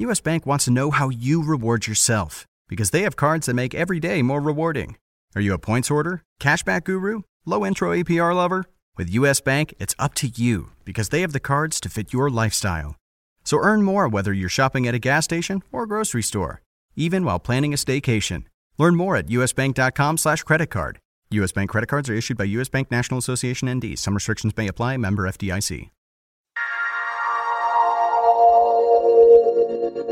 [0.00, 3.74] US Bank wants to know how you reward yourself because they have cards that make
[3.74, 4.96] every day more rewarding.
[5.34, 8.64] Are you a points hoarder, cashback guru, low intro APR lover?
[8.96, 12.30] With US Bank, it's up to you because they have the cards to fit your
[12.30, 12.96] lifestyle.
[13.44, 16.62] So earn more whether you're shopping at a gas station or grocery store,
[16.96, 18.44] even while planning a staycation.
[18.78, 20.98] Learn more at usbank.com slash credit card.
[21.32, 23.98] US Bank credit cards are issued by US Bank National Association ND.
[23.98, 24.96] Some restrictions may apply.
[24.96, 25.90] Member FDIC.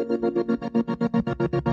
[0.08, 1.67] Thank you.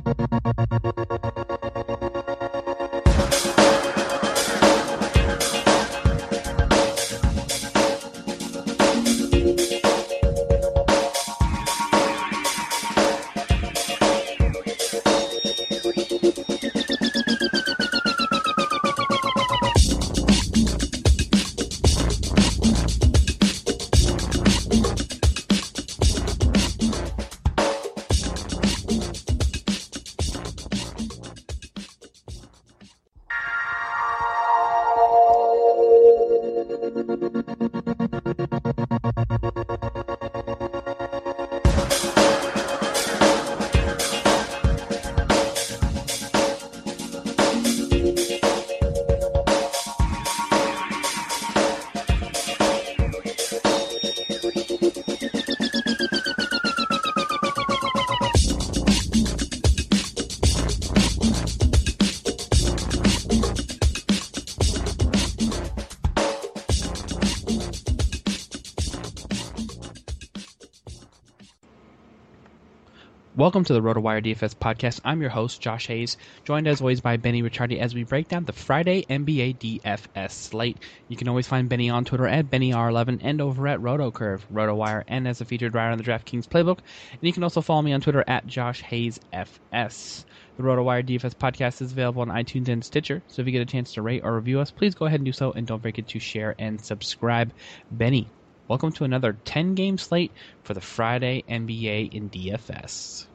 [73.37, 75.01] Welcome to the RotoWire DFS podcast.
[75.03, 76.15] I'm your host, Josh Hayes,
[76.45, 80.77] joined as always by Benny Ricciardi as we break down the Friday NBA DFS slate.
[81.09, 85.27] You can always find Benny on Twitter at BennyR11 and over at RotoCurve, RotoWire, and
[85.27, 86.79] as a featured writer on the DraftKings playbook.
[87.11, 90.25] And you can also follow me on Twitter at Josh Hayes FS.
[90.55, 93.65] The RotoWire DFS podcast is available on iTunes and Stitcher, so if you get a
[93.65, 96.07] chance to rate or review us, please go ahead and do so, and don't forget
[96.07, 97.51] to share and subscribe.
[97.91, 98.29] Benny,
[98.67, 100.31] Welcome to another 10 game slate
[100.63, 103.27] for the Friday NBA in DFS.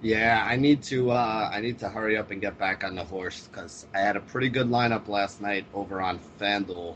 [0.00, 3.02] Yeah, I need to uh, I need to hurry up and get back on the
[3.02, 6.94] horse because I had a pretty good lineup last night over on FanDuel,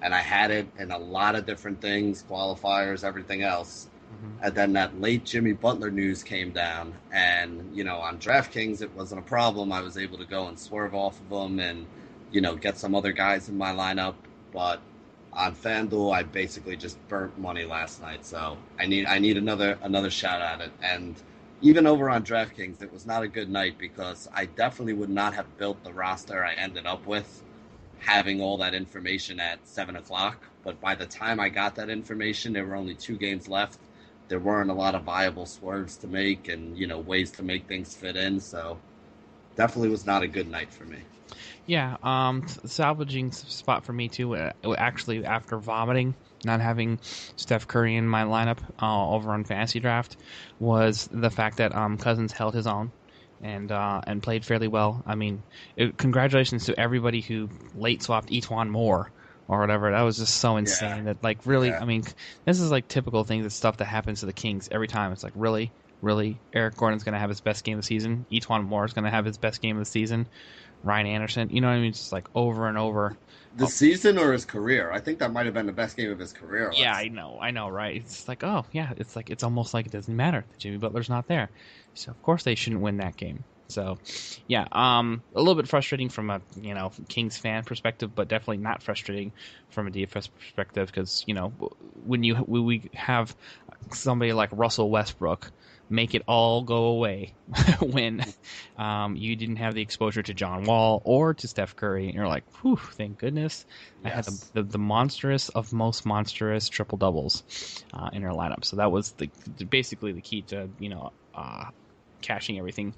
[0.00, 3.88] and I had it in a lot of different things, qualifiers, everything else.
[4.14, 4.44] Mm-hmm.
[4.44, 8.94] And then that late Jimmy Butler news came down, and you know on DraftKings it
[8.94, 9.72] wasn't a problem.
[9.72, 11.84] I was able to go and swerve off of them and
[12.30, 14.14] you know get some other guys in my lineup,
[14.52, 14.80] but
[15.36, 18.24] on FanDuel, I basically just burnt money last night.
[18.24, 20.72] So I need I need another another shot at it.
[20.82, 21.16] And
[21.60, 25.34] even over on DraftKings, it was not a good night because I definitely would not
[25.34, 27.42] have built the roster I ended up with
[28.00, 30.42] having all that information at seven o'clock.
[30.64, 33.78] But by the time I got that information, there were only two games left.
[34.28, 37.66] There weren't a lot of viable swerves to make and you know ways to make
[37.66, 38.40] things fit in.
[38.40, 38.78] So
[39.56, 40.98] definitely was not a good night for me.
[41.66, 44.36] Yeah, um, salvaging spot for me too.
[44.36, 46.14] Uh, actually, after vomiting,
[46.44, 50.16] not having Steph Curry in my lineup uh, over on Fantasy Draft
[50.58, 52.92] was the fact that um, Cousins held his own
[53.42, 55.02] and uh, and played fairly well.
[55.06, 55.42] I mean,
[55.76, 59.10] it, congratulations to everybody who late swapped E'Twaun Moore
[59.48, 59.90] or whatever.
[59.90, 60.98] That was just so insane.
[60.98, 61.02] Yeah.
[61.04, 61.80] That like really, yeah.
[61.80, 62.04] I mean,
[62.44, 65.12] this is like typical things, that stuff that happens to the Kings every time.
[65.12, 65.72] It's like really,
[66.04, 68.26] really, Eric Gordon's going to have his best game of the season.
[68.30, 70.26] E'Twaun Moore is going to have his best game of the season.
[70.84, 71.50] Ryan Anderson.
[71.50, 71.92] You know what I mean?
[71.92, 73.16] Just like over and over.
[73.56, 73.68] The oh.
[73.68, 74.90] season or his career?
[74.92, 76.72] I think that might have been the best game of his career.
[76.74, 77.96] Yeah, I know, I know, right?
[77.96, 80.44] It's like, oh yeah, it's like it's almost like it doesn't matter.
[80.50, 81.50] that Jimmy Butler's not there,
[81.94, 83.44] so of course they shouldn't win that game.
[83.68, 83.98] So,
[84.46, 88.58] yeah, um, a little bit frustrating from a you know Kings fan perspective, but definitely
[88.58, 89.32] not frustrating
[89.70, 91.48] from a DFS perspective because you know
[92.04, 93.34] when you when we have
[93.92, 95.50] somebody like Russell Westbrook
[95.88, 97.34] make it all go away
[97.80, 98.24] when
[98.76, 102.28] um, you didn't have the exposure to John Wall or to Steph Curry, and you're
[102.28, 103.64] like, "Whew, thank goodness!"
[104.02, 104.12] Yes.
[104.12, 108.64] I had the, the, the, monstrous of most monstrous triple doubles uh, in our lineup.
[108.64, 111.66] So that was the, the, basically the key to you know uh,
[112.24, 112.94] cashing everything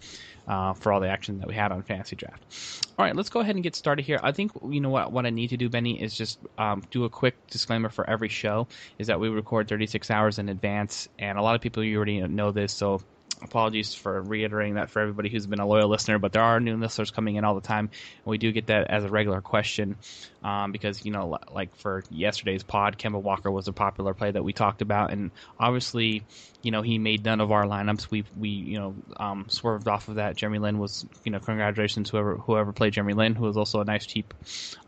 [0.48, 2.86] uh, for all the action that we had on Fantasy Draft.
[2.98, 4.20] All right, let's go ahead and get started here.
[4.22, 7.04] I think you know what what I need to do, Benny, is just um, do
[7.04, 8.68] a quick disclaimer for every show.
[8.98, 12.20] Is that we record 36 hours in advance, and a lot of people you already
[12.20, 13.02] know this, so
[13.42, 16.76] apologies for reiterating that for everybody who's been a loyal listener, but there are new
[16.76, 17.90] listeners coming in all the time.
[17.90, 19.96] And we do get that as a regular question
[20.42, 24.42] um, because, you know, like for yesterday's pod, Kemba Walker was a popular play that
[24.42, 25.12] we talked about.
[25.12, 26.22] And obviously,
[26.62, 28.10] you know, he made none of our lineups.
[28.10, 30.36] We, we you know, um, swerved off of that.
[30.36, 33.84] Jeremy Lin was, you know, congratulations whoever whoever played Jeremy Lin, who was also a
[33.84, 34.34] nice, cheap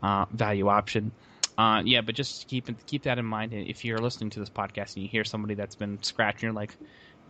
[0.01, 1.11] uh, value option.
[1.59, 3.51] Uh, yeah, but just keep keep that in mind.
[3.53, 6.73] If you're listening to this podcast and you hear somebody that's been scratching, you're like,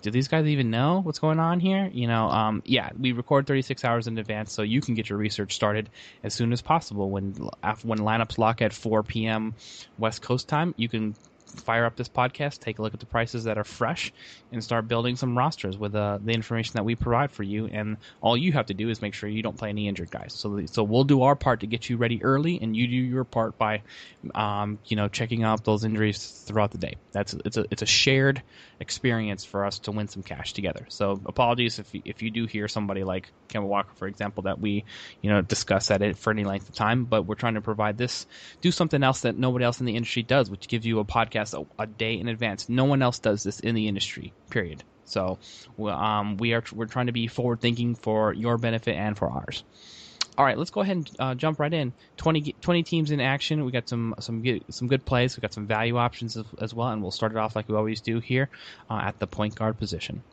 [0.01, 1.89] do these guys even know what's going on here?
[1.91, 5.17] You know, um, yeah, we record 36 hours in advance, so you can get your
[5.17, 5.89] research started
[6.23, 7.09] as soon as possible.
[7.09, 7.33] When
[7.83, 9.55] when lineups lock at 4 p.m.
[9.97, 11.15] West Coast time, you can
[11.57, 14.11] fire up this podcast, take a look at the prices that are fresh,
[14.51, 17.67] and start building some rosters with uh, the information that we provide for you.
[17.67, 20.33] And all you have to do is make sure you don't play any injured guys.
[20.33, 23.23] So, so we'll do our part to get you ready early, and you do your
[23.23, 23.81] part by,
[24.35, 26.95] um, you know, checking out those injuries throughout the day.
[27.11, 28.43] That's it's a it's a shared
[28.79, 30.85] experience for us to win some cash together.
[30.89, 34.85] So apologies if if you do hear somebody like Kemba Walker, for example, that we
[35.21, 37.97] you know discuss at it for any length of time, but we're trying to provide
[37.97, 38.25] this,
[38.61, 41.38] do something else that nobody else in the industry does, which gives you a podcast
[41.53, 42.69] a, a day in advance.
[42.69, 44.33] No one else does this in the industry.
[44.49, 44.83] Period.
[45.05, 45.39] So
[45.79, 49.63] um, we are we're trying to be forward thinking for your benefit and for ours.
[50.37, 51.91] All right, let's go ahead and uh, jump right in.
[52.15, 53.65] 20, 20, teams in action.
[53.65, 55.35] We got some some good, some good plays.
[55.35, 57.75] We got some value options as, as, well, and we'll start it off like we
[57.75, 58.49] always do here
[58.89, 60.23] uh, at the point guard position.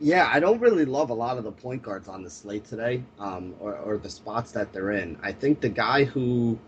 [0.00, 3.02] Yeah, I don't really love a lot of the point guards on the slate today,
[3.18, 5.18] um, or, or the spots that they're in.
[5.22, 6.58] I think the guy who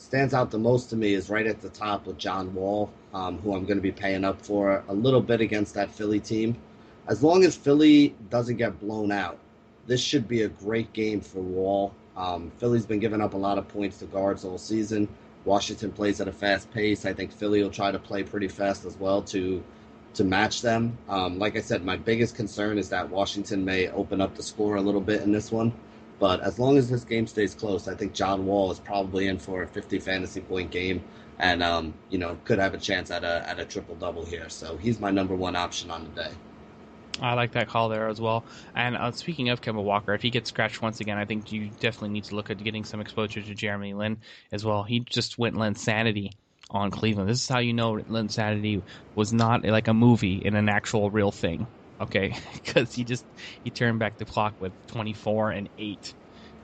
[0.00, 3.38] stands out the most to me is right at the top with John Wall, um,
[3.38, 6.56] who I'm going to be paying up for a little bit against that Philly team.
[7.06, 9.38] As long as Philly doesn't get blown out,
[9.86, 11.94] this should be a great game for Wall.
[12.16, 15.06] Um, Philly's been giving up a lot of points to guards all season.
[15.44, 17.04] Washington plays at a fast pace.
[17.04, 19.62] I think Philly will try to play pretty fast as well to
[20.14, 20.98] to match them.
[21.08, 24.74] Um, like I said, my biggest concern is that Washington may open up the score
[24.76, 25.72] a little bit in this one.
[26.20, 29.38] But as long as this game stays close, I think John Wall is probably in
[29.38, 31.02] for a 50 fantasy point game,
[31.38, 34.48] and um, you know could have a chance at a at a triple double here.
[34.50, 36.30] So he's my number one option on the day.
[37.20, 38.44] I like that call there as well.
[38.74, 41.70] And uh, speaking of Kemba Walker, if he gets scratched once again, I think you
[41.80, 44.18] definitely need to look at getting some exposure to Jeremy Lin
[44.52, 44.82] as well.
[44.84, 46.32] He just went Linsanity
[46.70, 47.28] on Cleveland.
[47.28, 48.82] This is how you know Linsanity
[49.14, 51.66] was not like a movie and an actual real thing.
[52.00, 53.26] Okay, because he just
[53.62, 56.14] he turned back the clock with 24 and eight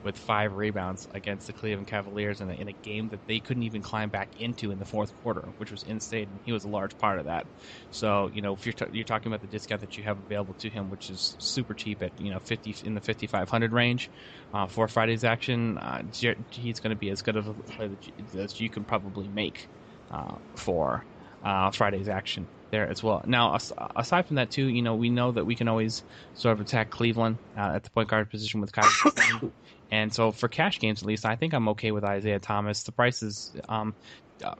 [0.03, 3.63] with five rebounds against the Cleveland Cavaliers in a, in a game that they couldn't
[3.63, 6.39] even climb back into in the fourth quarter, which was insane.
[6.43, 7.47] He was a large part of that.
[7.89, 10.55] So you know, if you're t- you're talking about the discount that you have available
[10.55, 14.09] to him, which is super cheap at you know 50 in the 5500 range
[14.53, 16.03] uh, for Friday's action, uh,
[16.51, 17.95] he's going to be as good of a player
[18.39, 19.69] as you can probably make
[20.11, 21.05] uh, for
[21.43, 23.23] uh, Friday's action there as well.
[23.25, 23.57] Now,
[23.95, 26.03] aside from that, too, you know, we know that we can always
[26.35, 29.51] sort of attack Cleveland uh, at the point guard position with Kyrie.
[29.91, 32.83] and so for cash games, at least, I think I'm okay with Isaiah Thomas.
[32.83, 33.95] The price is um,
[34.43, 34.53] uh,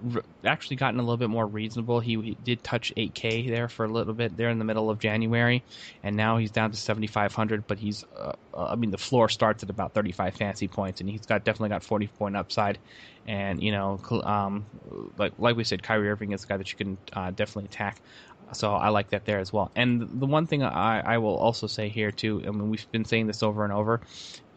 [0.43, 1.99] actually gotten a little bit more reasonable.
[1.99, 4.99] He, he, did touch 8K there for a little bit there in the middle of
[4.99, 5.63] January,
[6.03, 7.67] and now he's down to 7,500.
[7.67, 11.09] But he's, uh, uh, I mean, the floor starts at about 35 fancy points, and
[11.09, 12.79] he's got definitely got 40 point upside.
[13.27, 14.67] And you know, um,
[15.17, 18.01] like like we said, Kyrie Irving is a guy that you can uh, definitely attack.
[18.53, 19.72] So I like that there as well.
[19.75, 23.03] And the one thing I, I will also say here too, I mean, we've been
[23.03, 24.01] saying this over and over,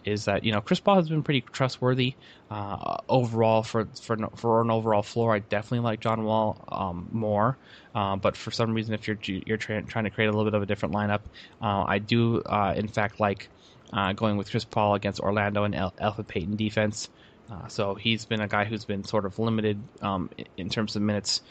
[0.04, 2.16] is that you know Chris Paul has been pretty trustworthy
[2.50, 5.34] uh, overall for for for an overall floor.
[5.34, 7.58] I definitely like John Wall um, more,
[7.94, 10.54] uh, but for some reason, if you're you're tra- trying to create a little bit
[10.54, 11.24] of a different lineup,
[11.60, 13.50] uh, I do uh, in fact like
[13.92, 17.08] uh, going with Chris Paul against Orlando and El- Elfrid Payton defense.
[17.50, 21.02] Uh, so he's been a guy who's been sort of limited um, in terms of
[21.02, 21.42] minutes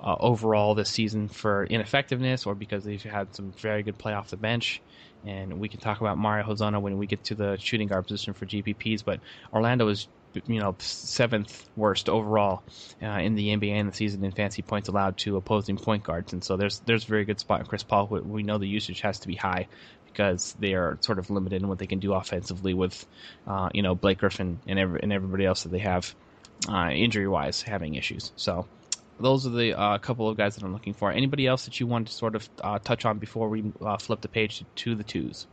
[0.00, 4.28] uh, overall this season for ineffectiveness or because they've had some very good play off
[4.30, 4.82] the bench.
[5.24, 8.34] And we can talk about Mario Hezonja when we get to the shooting guard position
[8.34, 9.04] for GPPs.
[9.04, 9.20] But
[9.52, 10.06] Orlando is,
[10.46, 12.62] you know, seventh worst overall
[13.02, 16.32] uh, in the NBA in the season in fancy points allowed to opposing point guards.
[16.32, 18.06] And so there's there's a very good spot in Chris Paul.
[18.06, 19.66] We know the usage has to be high
[20.16, 23.06] because they are sort of limited in what they can do offensively with,
[23.46, 26.14] uh, you know, Blake Griffin and every, and everybody else that they have
[26.70, 28.32] uh, injury wise having issues.
[28.34, 28.66] So
[29.20, 31.12] those are the uh, couple of guys that I'm looking for.
[31.12, 34.22] Anybody else that you want to sort of uh, touch on before we uh, flip
[34.22, 35.46] the page to, the twos?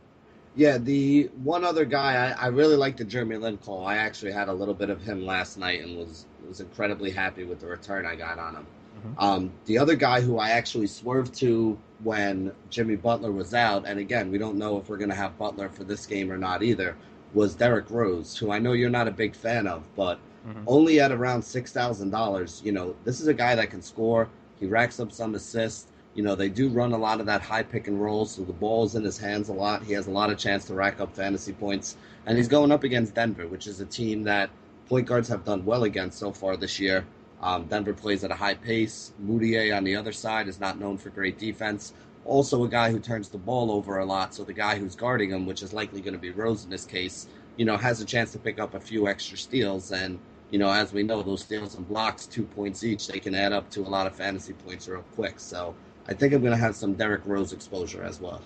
[0.56, 3.84] Yeah, the one other guy I, I really like the Jeremy Lin call.
[3.86, 7.44] I actually had a little bit of him last night and was was incredibly happy
[7.44, 8.66] with the return I got on him.
[8.96, 9.18] Mm-hmm.
[9.18, 13.98] Um, the other guy who I actually swerved to when Jimmy Butler was out, and
[13.98, 16.62] again, we don't know if we're going to have Butler for this game or not
[16.62, 16.96] either,
[17.32, 20.62] was Derrick Rose, who I know you're not a big fan of, but mm-hmm.
[20.66, 22.62] only at around six thousand dollars.
[22.64, 24.28] You know, this is a guy that can score.
[24.60, 25.86] He racks up some assists.
[26.14, 28.52] You know, they do run a lot of that high pick and roll, so the
[28.52, 29.82] ball's in his hands a lot.
[29.82, 31.96] He has a lot of chance to rack up fantasy points,
[32.26, 34.50] and he's going up against Denver, which is a team that
[34.88, 37.04] point guards have done well against so far this year.
[37.44, 39.12] Um, Denver plays at a high pace.
[39.22, 41.92] Mudiay on the other side is not known for great defense.
[42.24, 44.34] Also, a guy who turns the ball over a lot.
[44.34, 46.86] So the guy who's guarding him, which is likely going to be Rose in this
[46.86, 49.92] case, you know, has a chance to pick up a few extra steals.
[49.92, 50.18] And
[50.50, 53.52] you know, as we know, those steals and blocks, two points each, they can add
[53.52, 55.38] up to a lot of fantasy points real quick.
[55.38, 55.74] So
[56.08, 58.40] I think I'm going to have some Derrick Rose exposure as well.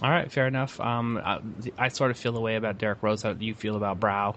[0.00, 0.78] All right, fair enough.
[0.78, 1.40] Um, I,
[1.76, 4.36] I, sort of feel the way about Derrick Rose how you feel about Brow,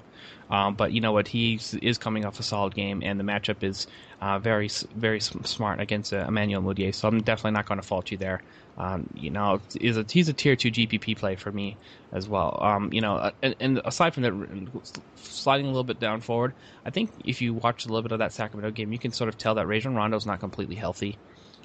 [0.49, 1.27] um, but you know what?
[1.27, 3.85] He is coming off a solid game, and the matchup is
[4.21, 6.95] uh, very, very smart against uh, Emmanuel Mudiay.
[6.95, 8.41] So I'm definitely not going to fault you there.
[8.77, 11.77] Um, you know, is a, he's a tier two GPP play for me
[12.11, 12.57] as well.
[12.59, 14.81] Um, you know, and, and, aside from that,
[15.15, 16.53] sliding a little bit down forward,
[16.85, 19.27] I think if you watch a little bit of that Sacramento game, you can sort
[19.27, 21.19] of tell that Rajon Rondo's not completely healthy.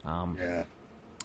[0.04, 0.64] Um, yeah.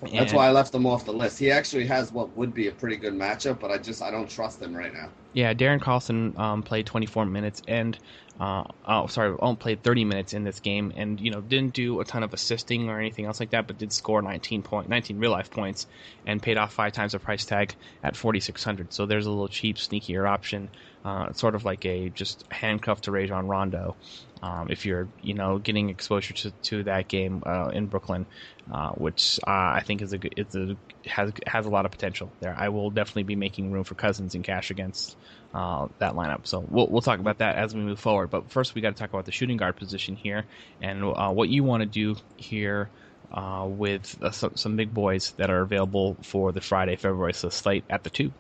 [0.02, 1.38] And That's why I left him off the list.
[1.38, 4.30] He actually has what would be a pretty good matchup, but I just I don't
[4.30, 5.10] trust him right now.
[5.34, 7.98] Yeah, Darren Collison um, played 24 minutes and
[8.40, 12.00] uh, oh sorry, only played 30 minutes in this game, and you know didn't do
[12.00, 15.20] a ton of assisting or anything else like that, but did score 19 point 19
[15.20, 15.86] real life points
[16.26, 18.92] and paid off five times the price tag at 4600.
[18.94, 20.70] So there's a little cheap, sneakier option,
[21.04, 23.96] uh, sort of like a just handcuff to Rajon Rondo.
[24.44, 28.26] Um, if you're, you know, getting exposure to, to that game uh, in Brooklyn,
[28.72, 32.32] uh, which uh, I think is a it's a has has a lot of potential
[32.40, 32.56] there.
[32.58, 35.16] I will definitely be making room for Cousins and cash against
[35.54, 36.48] uh, that lineup.
[36.48, 38.32] So we'll we'll talk about that as we move forward.
[38.32, 40.46] But first, we got to talk about the shooting guard position here
[40.82, 42.90] and uh, what you want to do here.
[43.32, 47.86] Uh, with some, some big boys that are available for the Friday, February so slate
[47.90, 48.34] at the two.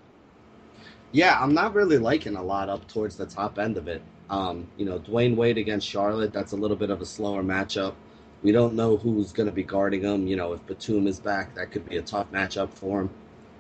[1.11, 4.01] Yeah, I'm not really liking a lot up towards the top end of it.
[4.29, 7.95] Um, you know, Dwyane Wade against Charlotte, that's a little bit of a slower matchup.
[8.43, 10.25] We don't know who's going to be guarding him.
[10.27, 13.09] You know, if Batum is back, that could be a tough matchup for him.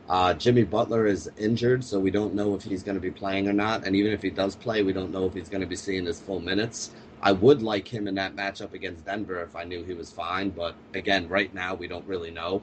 [0.07, 3.47] Uh, Jimmy Butler is injured, so we don't know if he's going to be playing
[3.47, 3.85] or not.
[3.85, 6.05] And even if he does play, we don't know if he's going to be seeing
[6.05, 6.91] his full minutes.
[7.21, 10.49] I would like him in that matchup against Denver if I knew he was fine,
[10.49, 12.61] but again, right now we don't really know.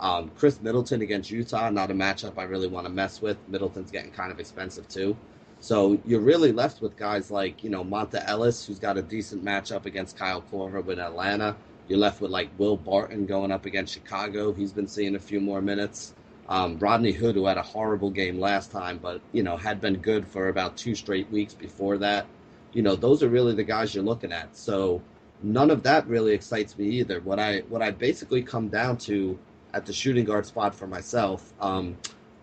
[0.00, 3.36] Um, Khris Middleton against Utah, not a matchup I really want to mess with.
[3.48, 5.16] Middleton's getting kind of expensive too.
[5.60, 9.44] So you're really left with guys like, you know, Monta Ellis, who's got a decent
[9.44, 11.56] matchup against Kyle Korver with Atlanta.
[11.88, 14.52] You're left with like Will Barton going up against Chicago.
[14.52, 16.14] He's been seeing a few more minutes.
[16.48, 19.96] Um, Rodney Hood, who had a horrible game last time, but you know had been
[19.96, 22.26] good for about two straight weeks before that.
[22.72, 24.54] You know, those are really the guys you're looking at.
[24.56, 25.00] So
[25.42, 27.20] none of that really excites me either.
[27.20, 29.38] What I what I basically come down to
[29.74, 31.52] at the shooting guard spot for myself.
[31.60, 31.96] Um,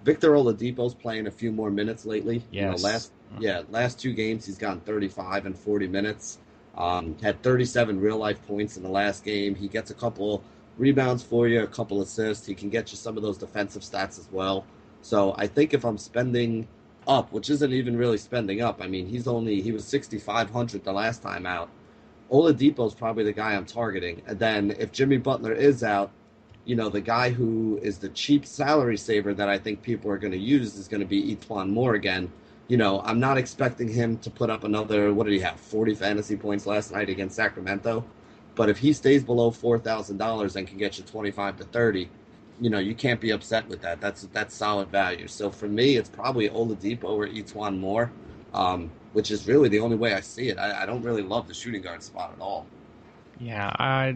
[0.04, 2.44] Victor Oladipo's playing a few more minutes lately.
[2.52, 2.62] Yes.
[2.62, 6.40] You know, last yeah, last two games he's gotten 35 and 40 minutes.
[6.76, 9.56] Um, had 37 real life points in the last game.
[9.56, 10.44] He gets a couple
[10.78, 12.46] rebounds for you, a couple assists.
[12.46, 14.66] He can get you some of those defensive stats as well.
[15.02, 16.68] So I think if I'm spending
[17.08, 20.92] up, which isn't even really spending up, I mean he's only he was 6,500 the
[20.92, 21.70] last time out.
[22.32, 24.22] Oladipo's probably the guy I'm targeting.
[24.26, 26.12] And then if Jimmy Butler is out,
[26.66, 30.18] you know, the guy who is the cheap salary saver that I think people are
[30.18, 32.32] going to use is going to be E'Twaun Moore again.
[32.68, 35.96] You know, I'm not expecting him to put up another, what did he have, 40
[35.96, 38.06] fantasy points last night against Sacramento.
[38.56, 42.10] But if he stays below $4,000 and can get you 25 to 30,
[42.60, 44.00] you know, you can't be upset with that.
[44.00, 45.28] That's that's solid value.
[45.28, 48.12] So for me, it's probably Oladipo or E'Twaun Moore,
[48.54, 50.60] um, which is really the only way I see it.
[50.60, 52.68] I, I don't really love the shooting guard spot at all.
[53.42, 54.16] Yeah, I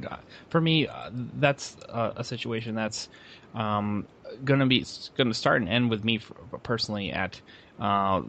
[0.49, 3.09] for me uh, that's a, a, situation that's
[3.55, 4.07] um,
[4.43, 7.41] going to be to start and end with me for, personally at
[7.79, 8.21] uh,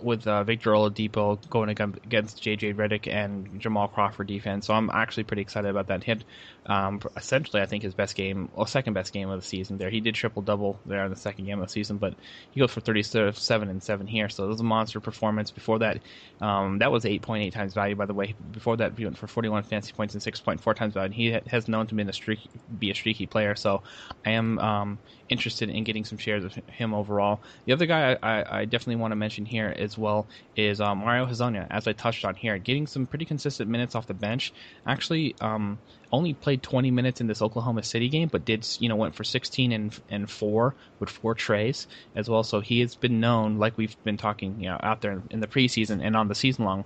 [0.00, 4.66] with uh, Victor Oladipo going against JJ Redick and Jamal Crawford defense.
[4.66, 6.04] So I'm actually pretty excited about that.
[6.04, 6.24] Had
[6.68, 9.88] um, essentially, I think, his best game, or second best game of the season there.
[9.88, 12.14] He did triple double there in the second game of the season, but
[12.50, 14.28] he goes for 37 and 7 here.
[14.28, 15.50] So it was a monster performance.
[15.50, 16.00] Before that,
[16.40, 18.34] um, that was 8.8 times value, by the way.
[18.52, 21.06] Before that, he went for 41 fantasy points and 6.4 times value.
[21.06, 23.54] And he has known to be a, streaky, be a streaky player.
[23.54, 23.82] So
[24.26, 24.98] I am um,
[25.28, 27.40] interested in getting some shares of him overall.
[27.64, 31.26] The other guy I, I, definitely want to mention here as well is um, Mario
[31.26, 34.52] Hezonja, as I touched on here, getting some pretty consistent minutes off the bench.
[34.86, 35.78] Actually, um,
[36.12, 39.24] only played 20 minutes in this Oklahoma City game, but did you know went for
[39.24, 42.42] 16 and and four with four treys as well.
[42.42, 45.46] So he has been known, like we've been talking, you know, out there in the
[45.46, 46.84] preseason and on the season long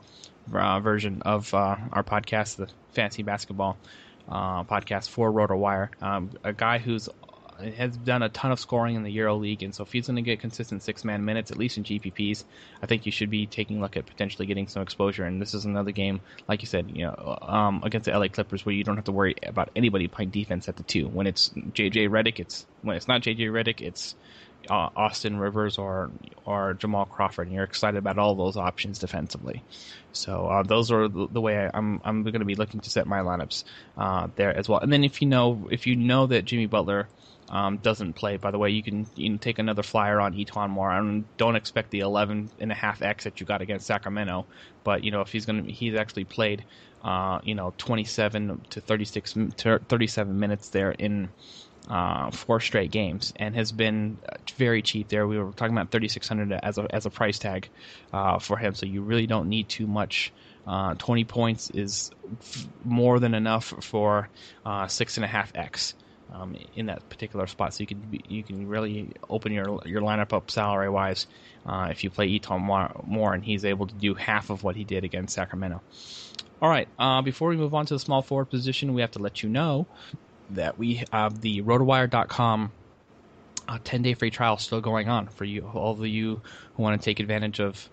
[0.53, 3.79] uh, version of uh, our podcast, the Fantasy Basketball
[4.29, 7.09] uh, podcast for RotoWire, um, a guy who's
[7.63, 10.17] has done a ton of scoring in the Euro League, and so if he's going
[10.17, 12.45] to get consistent six man minutes, at least in GPPs,
[12.83, 15.25] I think you should be taking a look at potentially getting some exposure.
[15.25, 18.67] And this is another game, like you said, you know, um, against the LA Clippers,
[18.67, 21.09] where you don't have to worry about anybody playing defense at the two.
[21.09, 24.15] When it's JJ Redick, it's when it's not JJ Redick, it's
[24.71, 26.11] uh, Austin Rivers or
[26.45, 29.63] or Jamal Crawford, and you're excited about all those options defensively.
[30.13, 32.81] So uh, those are the, the way I, am I'm, I'm going to be looking
[32.81, 33.65] to set my lineups
[33.97, 34.81] uh, there as well.
[34.81, 37.09] And then if you know if you know that Jimmy Butler
[37.49, 38.37] um, doesn't play.
[38.37, 40.91] By the way, you can you know, take another flyer on E'Twaun Moore.
[40.91, 44.47] I don't, don't expect the 11 and a half x that you got against Sacramento,
[44.85, 46.65] but you know if he's going to he's actually played
[47.03, 49.37] uh, you know 27 to 36
[49.89, 51.29] 37 minutes there in
[51.89, 55.27] uh, four straight games and has been uh, very cheap there.
[55.27, 57.69] We were talking about 3600 as a as a price tag
[58.13, 60.33] uh, for him, so you really don't need too much.
[60.65, 64.31] Uh, 20 points is f- more than enough for
[64.65, 65.95] uh, 6.5x
[66.33, 67.75] um, in that particular spot.
[67.75, 71.27] So you can be, you can really open your your lineup up salary wise
[71.67, 72.61] uh, if you play E'Twaun
[73.07, 75.81] Moore, and he's able to do half of what he did against Sacramento.
[76.61, 79.19] All right, uh, before we move on to the small forward position, we have to
[79.19, 79.87] let you know
[80.51, 82.73] that we have the rotowire.com
[83.69, 86.41] uh, 10 day free trial still going on for you, all of you
[86.75, 87.89] who want to take advantage of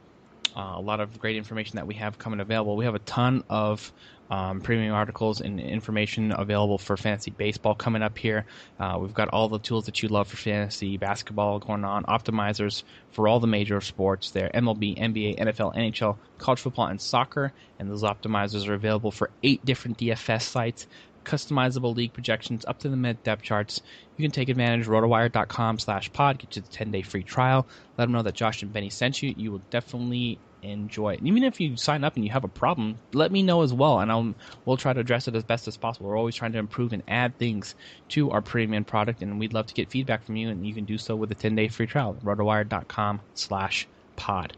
[0.55, 2.75] uh, a lot of great information that we have coming available.
[2.75, 3.91] We have a ton of
[4.29, 8.45] um, premium articles and information available for fantasy baseball coming up here.
[8.79, 12.83] Uh, we've got all the tools that you love for fantasy basketball going on, optimizers
[13.11, 17.51] for all the major sports there MLB, NBA, NFL, NHL, college football, and soccer.
[17.79, 20.87] And those optimizers are available for eight different DFS sites
[21.25, 23.81] customizable league projections up to the mid depth charts.
[24.17, 27.67] You can take advantage of rotowire.com slash pod, get you the 10 day free trial.
[27.97, 29.33] Let them know that Josh and Benny sent you.
[29.37, 31.19] You will definitely enjoy it.
[31.19, 33.73] And even if you sign up and you have a problem, let me know as
[33.73, 34.33] well, and I'll
[34.65, 36.07] we'll try to address it as best as possible.
[36.07, 37.75] We're always trying to improve and add things
[38.09, 40.49] to our premium product, and we'd love to get feedback from you.
[40.49, 42.17] And you can do so with a 10 day free trial.
[42.23, 44.55] Rotowire.com slash pod.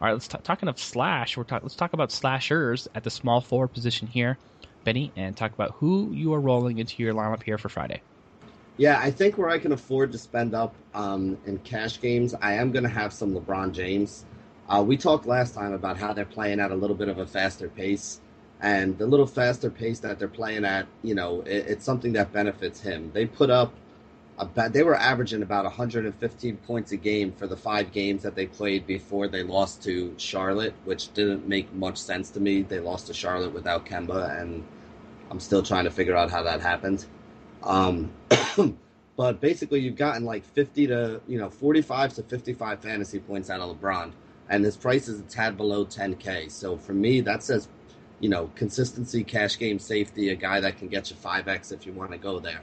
[0.00, 1.36] All right, let's t- talking of slash.
[1.36, 4.38] We're talk- let's talk about slashers at the small forward position here,
[4.84, 8.02] Benny, and talk about who you are rolling into your lineup here for Friday.
[8.78, 12.54] Yeah, I think where I can afford to spend up um, in cash games, I
[12.54, 14.24] am going to have some LeBron James.
[14.72, 17.26] Uh, we talked last time about how they're playing at a little bit of a
[17.26, 18.20] faster pace,
[18.62, 22.32] and the little faster pace that they're playing at, you know, it, it's something that
[22.32, 23.10] benefits him.
[23.12, 23.74] They put up
[24.38, 28.46] about they were averaging about 115 points a game for the five games that they
[28.46, 32.62] played before they lost to Charlotte, which didn't make much sense to me.
[32.62, 34.64] They lost to Charlotte without Kemba, and
[35.30, 37.04] I'm still trying to figure out how that happened.
[37.62, 38.10] Um,
[39.18, 43.60] but basically, you've gotten like 50 to you know 45 to 55 fantasy points out
[43.60, 44.12] of LeBron
[44.48, 46.50] and his price is a tad below 10k.
[46.50, 47.68] So for me, that says,
[48.20, 51.92] you know, consistency, cash game safety, a guy that can get you 5x if you
[51.92, 52.60] want to go there.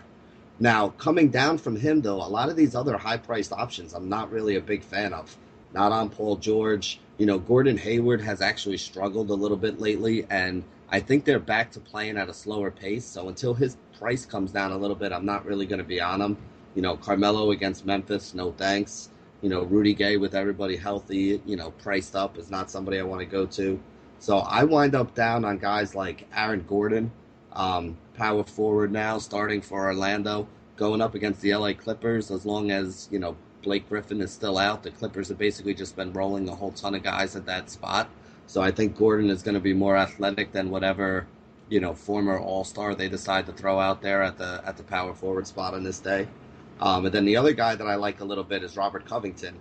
[0.60, 4.10] Now, coming down from him, though, a lot of these other high priced options I'm
[4.10, 5.36] not really a big fan of.
[5.74, 7.00] Not on Paul George.
[7.18, 11.40] You know, Gordon Hayward has actually struggled a little bit lately, and I think they're
[11.40, 13.06] back to playing at a slower pace.
[13.06, 16.02] So until his price comes down a little bit, I'm not really going to be
[16.02, 16.38] on him.
[16.76, 19.10] You know, Carmelo against Memphis, no thanks
[19.42, 23.04] you know, Rudy Gay with everybody healthy, you know, priced up is not somebody I
[23.04, 23.80] want to go to.
[24.20, 27.12] So I wind up down on guys like Aaron Gordon,
[27.54, 32.32] um, power forward now, starting for Orlando, going up against the LA Clippers.
[32.32, 35.96] As long as, you know, Blake Griffin is still out, the Clippers have basically just
[35.96, 38.10] been rolling a whole ton of guys at that spot.
[38.48, 41.28] So I think Gordon is going to be more athletic than whatever,
[41.70, 44.84] you know, former All Star they decide to throw out there at the at the
[44.84, 46.28] power forward spot on this day.
[46.80, 49.56] Um, and then the other guy that I like a little bit is Robert Covington.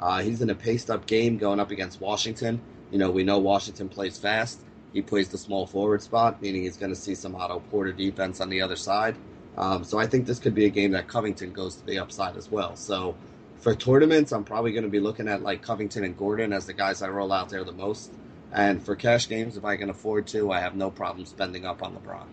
[0.00, 2.60] Uh, he's in a paced up game going up against Washington.
[2.90, 4.64] You know, we know Washington plays fast.
[4.92, 8.40] He plays the small forward spot, meaning he's going to see some Otto Porter defense
[8.40, 9.16] on the other side.
[9.56, 12.36] Um, so I think this could be a game that Covington goes to the upside
[12.36, 12.76] as well.
[12.76, 13.16] So
[13.56, 16.74] For tournaments, I'm probably going to be looking at like Covington and Gordon as the
[16.74, 18.12] guys I roll out there the most.
[18.52, 21.82] And for cash games, if I can afford to, I have no problem spending up
[21.82, 22.26] on LeBron.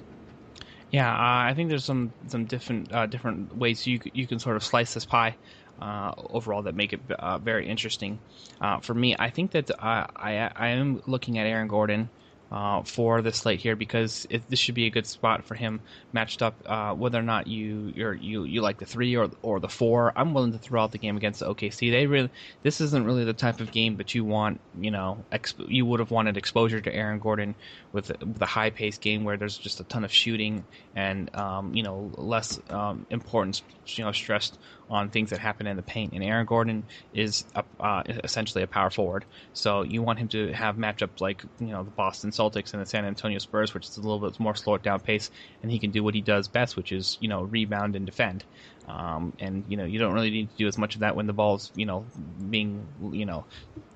[0.91, 4.57] Yeah, uh, I think there's some some different uh, different ways you you can sort
[4.57, 5.37] of slice this pie.
[5.81, 8.21] Uh, overall, that make it uh, very interesting.
[8.59, 12.11] Uh, for me, I think that uh, I I am looking at Aaron Gordon
[12.51, 15.79] uh, for the slate here because it, this should be a good spot for him
[16.11, 16.55] matched up.
[16.65, 20.33] Uh, whether or not you you you like the three or or the four, I'm
[20.33, 21.91] willing to throw out the game against the OKC.
[21.91, 22.29] They really
[22.63, 24.59] this isn't really the type of game that you want.
[24.79, 27.55] You know, exp- you would have wanted exposure to Aaron Gordon
[27.93, 31.73] with, with a high paced game where there's just a ton of shooting and um,
[31.73, 34.57] you know less um, importance you know stressed
[34.91, 36.13] on things that happen in the paint.
[36.13, 40.53] And Aaron Gordon is a, uh, essentially a power forward, so you want him to
[40.53, 43.97] have matchups like you know the Boston Celtics and the San Antonio Spurs, which is
[43.97, 45.31] a little bit more slowed down pace,
[45.63, 48.45] and he can do what he does best, which is you know rebound and defend.
[48.87, 51.27] Um, and you know you don't really need to do as much of that when
[51.27, 52.09] the ball's you know
[52.49, 53.45] being you know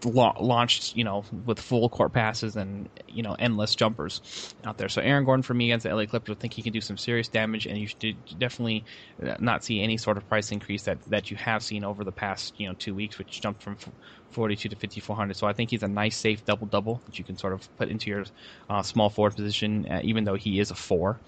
[0.04, 4.21] la- launched you know with full court passes and you know endless jumpers
[4.63, 4.89] out there.
[4.89, 6.98] So Aaron Gordon for me against the LA Clippers, I think he can do some
[6.98, 8.86] serious damage, and you should definitely
[9.26, 12.12] uh, not see any sort of price increase that that you have seen over the
[12.12, 13.78] past you know two weeks, which jumped from
[14.32, 15.36] 42 to 5400.
[15.36, 17.89] So I think he's a nice safe double double that you can sort of put
[17.89, 18.26] into your
[18.69, 21.21] uh, small forward position, uh, even though he is a four.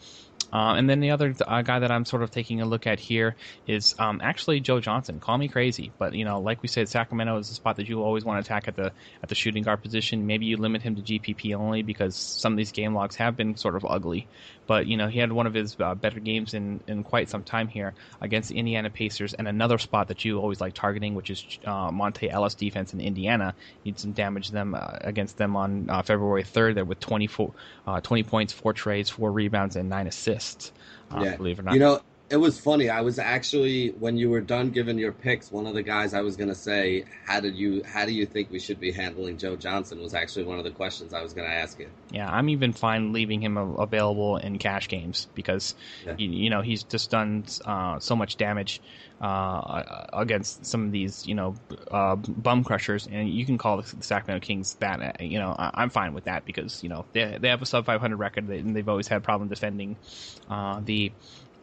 [0.52, 3.00] Uh, and then the other uh, guy that I'm sort of taking a look at
[3.00, 5.20] here is um, actually Joe Johnson.
[5.20, 8.02] Call me crazy, but you know, like we said, Sacramento is a spot that you
[8.02, 10.26] always want to attack at the at the shooting guard position.
[10.26, 13.58] Maybe you limit him to GPP only because some of these game logs have been
[13.58, 14.30] sort of ugly.
[14.68, 17.44] But you know, he had one of his uh, better games in, in quite some
[17.44, 21.30] time here against the Indiana Pacers, and another spot that you always like targeting, which
[21.30, 23.56] is uh, Monta Ellis defense in Indiana.
[23.84, 27.54] He did some damage them uh, against them on uh, February 3rd there with 24,
[27.88, 30.72] uh, 20 points, four trades, four rebounds, and nine assists.
[31.10, 31.36] Uh, yeah.
[31.38, 31.74] Believe it or not.
[31.74, 32.90] You know, it was funny.
[32.90, 36.22] I was actually when you were done giving your picks, one of the guys I
[36.22, 37.84] was going to say, "How did you?
[37.84, 40.72] How do you think we should be handling Joe Johnson?" Was actually one of the
[40.72, 41.90] questions I was going to ask you.
[42.12, 46.16] Yeah, I'm even fine leaving him available in cash games because yeah.
[46.18, 48.82] you, you, know he's just done uh, so much damage
[49.22, 51.56] uh, against some of these you know
[51.90, 55.02] uh, bum crushers, and you can call the Sacramento Kings that.
[55.02, 57.86] Uh, you know, I'm fine with that because you know they they have a sub
[57.86, 59.96] 500 record and they've always had problem defending
[60.50, 61.14] uh, the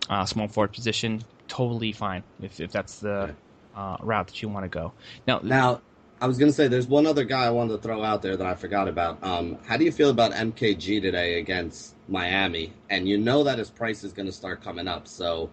[0.09, 3.35] uh, small forward position, totally fine if, if that's the
[3.75, 4.93] uh, route that you want to go.
[5.27, 5.81] Now, now
[6.21, 8.37] I was going to say there's one other guy I wanted to throw out there
[8.37, 9.23] that I forgot about.
[9.23, 12.73] Um, how do you feel about MKG today against Miami?
[12.91, 15.09] And you know that his price is going to start coming up.
[15.09, 15.51] So,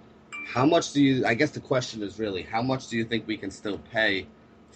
[0.48, 1.26] how much do you?
[1.26, 4.28] I guess the question is really how much do you think we can still pay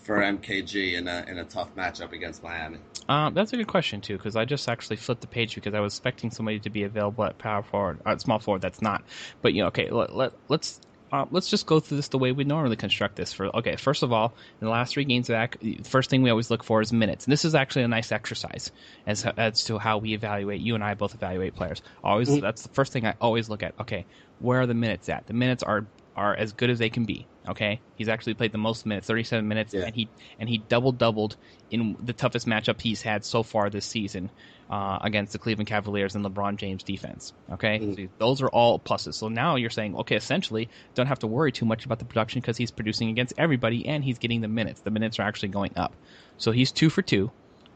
[0.05, 2.77] for MKG in a in a tough matchup against Miami?
[3.09, 5.79] Uh, that's a good question too, because I just actually flipped the page because I
[5.79, 8.61] was expecting somebody to be available at power forward, uh, small forward.
[8.61, 9.03] That's not.
[9.41, 10.79] But you know, okay, let, let let's
[11.11, 13.33] uh, let's just go through this the way we normally construct this.
[13.33, 16.29] For okay, first of all, in the last three games back, the first thing we
[16.29, 18.71] always look for is minutes, and this is actually a nice exercise
[19.07, 20.61] as as to how we evaluate.
[20.61, 21.81] You and I both evaluate players.
[22.03, 22.41] Always, mm-hmm.
[22.41, 23.73] that's the first thing I always look at.
[23.79, 24.05] Okay,
[24.39, 25.25] where are the minutes at?
[25.25, 27.27] The minutes are are as good as they can be.
[27.47, 29.83] Okay, he's actually played the most minutes, 37 minutes, yeah.
[29.85, 31.35] and he and he double doubled
[31.69, 34.31] in the toughest matchup he's had so far this season
[34.69, 37.33] uh, against the Cleveland Cavaliers and LeBron James defense.
[37.51, 38.03] Okay, mm-hmm.
[38.03, 39.13] so those are all pluses.
[39.13, 42.41] So now you're saying, okay, essentially, don't have to worry too much about the production
[42.41, 44.81] because he's producing against everybody and he's getting the minutes.
[44.81, 45.95] The minutes are actually going up.
[46.37, 47.31] So he's two for two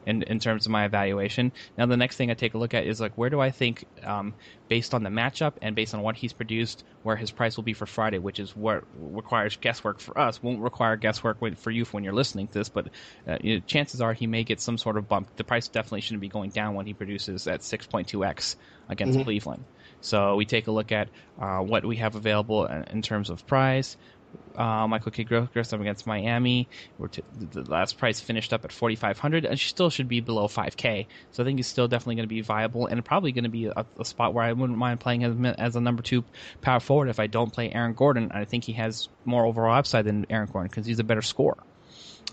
[0.06, 1.52] in, in terms of my evaluation.
[1.78, 3.86] Now, the next thing I take a look at is like, where do I think,
[4.04, 4.34] um,
[4.68, 7.74] based on the matchup and based on what he's produced, where his price will be
[7.74, 12.04] for Friday, which is what requires guesswork for us, won't require guesswork for you when
[12.04, 12.88] you're listening to this, but
[13.28, 15.36] uh, you know, chances are he may get some sort of bump.
[15.36, 18.56] The price definitely shouldn't be going down when he produces at 6.2x
[18.90, 19.24] against mm-hmm.
[19.24, 19.64] Cleveland.
[20.02, 21.10] So we take a look at
[21.40, 23.98] uh, what we have available in, in terms of price,
[24.56, 26.68] uh, Michael Kidd Gilchrist against Miami.
[27.00, 31.08] The last price finished up at 4,500, and she still should be below 5K.
[31.32, 33.66] So I think he's still definitely going to be viable, and probably going to be
[33.66, 36.24] a, a, spot where I wouldn't mind playing as, as a number two
[36.62, 38.32] power forward if I don't play Aaron Gordon.
[38.32, 41.58] I think he has more overall upside than Aaron Gordon because he's a better scorer.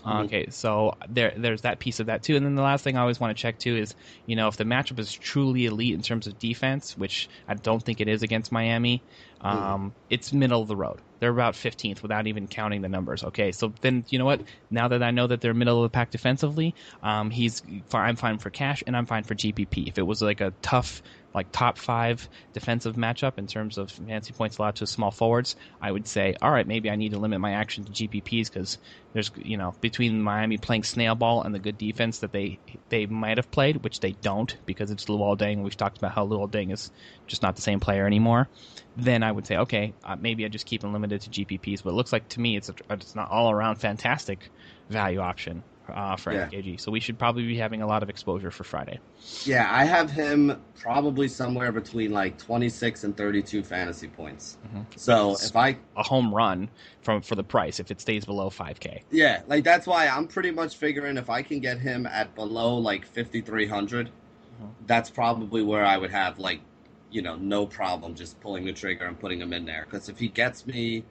[0.05, 0.25] Mm-hmm.
[0.25, 2.35] Okay, so there there's that piece of that too.
[2.35, 4.57] And then the last thing I always want to check too is, you know, if
[4.57, 8.23] the matchup is truly elite in terms of defense, which I don't think it is
[8.23, 9.01] against Miami,
[9.39, 9.47] mm-hmm.
[9.47, 9.97] um, mm-hmm.
[10.09, 10.99] it's middle of the road.
[11.19, 13.23] They're about 15th without even counting the numbers.
[13.23, 14.41] Okay, so then you know what?
[14.69, 18.37] Now that I know that they're middle of the pack defensively, um, he's I'm fine
[18.37, 19.87] for cash and I'm fine for GPP.
[19.87, 21.01] If it was like a tough
[21.37, 25.91] like top five defensive matchup in terms of fancy points allowed to small forwards, I
[25.91, 28.79] would say, all right, maybe I need to limit my action to GPPs because
[29.13, 32.57] there's you know between Miami playing snail ball and the good defense that they
[32.89, 35.61] they might have played, which they don't because it's Luol Deng.
[35.61, 36.91] We've talked about how Luol Deng is
[37.27, 38.49] just not the same player anymore.
[38.95, 41.83] Then I would say, okay, uh, maybe I just keep them limited to GPPs.
[41.83, 44.49] But it looks like to me it's a, it's not all around fantastic
[44.89, 46.75] value option uh, for yeah.
[46.77, 48.99] So we should probably be having a lot of exposure for Friday.
[49.43, 54.57] Yeah, I have him probably somewhere between like 26 and 32 fantasy points.
[54.67, 54.81] Mm-hmm.
[54.95, 56.69] So it's if I a home run
[57.01, 59.01] from for the price if it stays below 5k.
[59.11, 62.77] Yeah, like that's why I'm pretty much figuring if I can get him at below
[62.77, 64.65] like 5300, mm-hmm.
[64.85, 66.61] that's probably where I would have like
[67.09, 70.19] you know no problem just pulling the trigger and putting him in there because if
[70.19, 71.03] he gets me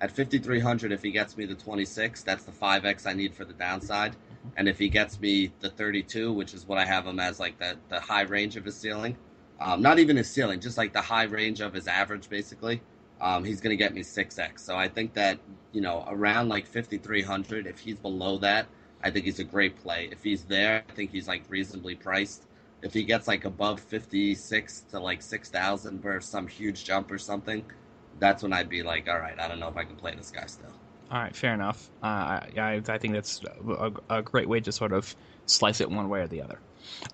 [0.00, 3.52] at 5300 if he gets me the 26 that's the 5x i need for the
[3.54, 4.16] downside.
[4.56, 7.58] And if he gets me the 32 which is what i have him as like
[7.58, 9.16] the, the high range of his ceiling
[9.60, 12.80] um, not even his ceiling just like the high range of his average basically
[13.20, 15.38] um, he's going to get me 6x so i think that
[15.72, 18.66] you know around like 5300 if he's below that
[19.04, 20.08] i think he's a great play.
[20.10, 22.46] If he's there i think he's like reasonably priced.
[22.82, 27.62] If he gets like above 56 to like 6000 for some huge jump or something
[28.20, 30.30] that's when I'd be like, all right, I don't know if I can play this
[30.30, 30.70] guy still.
[31.10, 31.90] All right, fair enough.
[32.02, 36.08] Uh, I, I think that's a, a, great way to sort of slice it one
[36.08, 36.60] way or the other.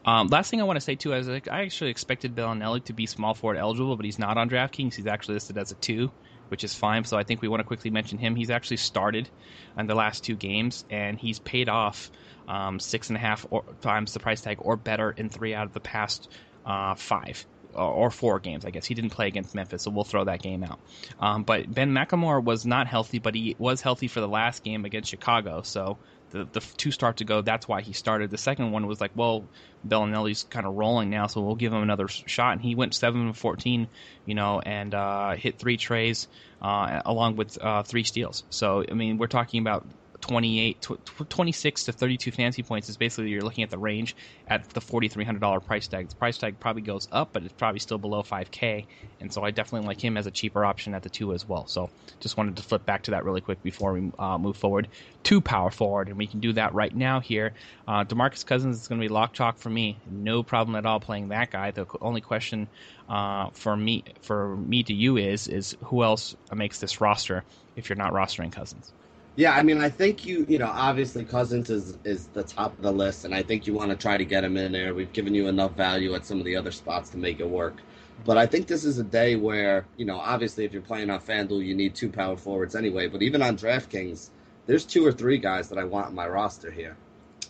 [0.04, 3.06] Um, last thing I want to say too is I actually expected Belinelli to be
[3.06, 4.94] small forward eligible, but he's not on DraftKings.
[4.94, 6.10] He's actually listed as a two,
[6.48, 7.04] which is fine.
[7.04, 8.36] So I think we want to quickly mention him.
[8.36, 9.30] He's actually started
[9.78, 12.10] in the last two games, and he's paid off
[12.48, 15.66] um, six and a half or, times the price tag or better in three out
[15.66, 16.30] of the past
[16.66, 17.46] uh, five
[17.82, 18.86] or four games, I guess.
[18.86, 20.80] He didn't play against Memphis, so we'll throw that game out.
[21.20, 24.84] Um, but Ben McLemore was not healthy, but he was healthy for the last game
[24.84, 25.62] against Chicago.
[25.62, 25.98] So
[26.30, 28.30] the the two start to go, that's why he started.
[28.30, 29.44] The second one was like, well,
[29.86, 32.52] Belinelli's kind of rolling now, so we'll give him another shot.
[32.52, 33.88] And he went seven of fourteen,
[34.24, 36.28] you know, and uh, hit three treys
[36.60, 38.44] uh, along with uh, three steals.
[38.50, 39.86] So I mean, we're talking about
[40.20, 40.86] 28,
[41.28, 44.16] 26 to 32 fancy points is basically you're looking at the range
[44.48, 46.08] at the $4,300 price tag.
[46.08, 48.86] The price tag probably goes up, but it's probably still below 5K.
[49.20, 51.66] And so I definitely like him as a cheaper option at the two as well.
[51.66, 54.88] So just wanted to flip back to that really quick before we uh, move forward
[55.24, 56.08] to power forward.
[56.08, 57.52] And we can do that right now here.
[57.86, 59.98] Uh, Demarcus Cousins is going to be lock chalk for me.
[60.10, 61.70] No problem at all playing that guy.
[61.70, 62.68] The only question
[63.08, 67.44] uh, for me for me to you is is who else makes this roster
[67.76, 68.92] if you're not rostering Cousins.
[69.36, 72.82] Yeah, I mean, I think you, you know, obviously Cousins is is the top of
[72.82, 74.94] the list, and I think you want to try to get him in there.
[74.94, 77.82] We've given you enough value at some of the other spots to make it work.
[78.24, 81.20] But I think this is a day where, you know, obviously if you're playing on
[81.20, 83.08] FanDuel, you need two power forwards anyway.
[83.08, 84.30] But even on DraftKings,
[84.64, 86.96] there's two or three guys that I want in my roster here.